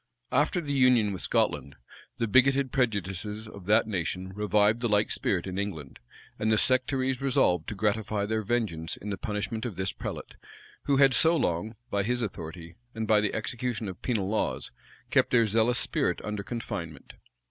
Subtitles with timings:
[0.31, 1.75] After the union with Scotland,
[2.17, 5.99] the bigoted prejudices of that nation revived the like spirit in England;
[6.39, 10.37] and the sectaries resolved to gratify their vengeance in the punishment of this prelate,
[10.85, 14.71] who had so long, by his authority, and by the execution of penal laws,
[15.11, 17.13] kept their zealous spirit under confinement.